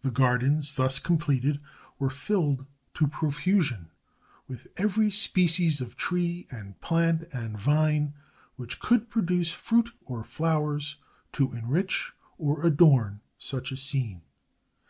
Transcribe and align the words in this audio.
The 0.00 0.10
gardens, 0.10 0.74
thus 0.76 0.98
completed, 0.98 1.60
were 1.98 2.08
filled 2.08 2.64
to 2.94 3.06
profusion 3.06 3.90
with 4.48 4.68
every 4.78 5.10
species 5.10 5.82
of 5.82 5.96
tree, 5.98 6.46
and 6.50 6.80
plant, 6.80 7.24
and 7.30 7.58
vine, 7.60 8.14
which 8.56 8.80
could 8.80 9.10
produce 9.10 9.52
fruit 9.52 9.90
or 10.06 10.24
flowers 10.24 10.96
to 11.32 11.52
enrich 11.52 12.14
or 12.38 12.64
adorn 12.64 13.20
such 13.36 13.70
a 13.70 13.76
scene. 13.76 14.22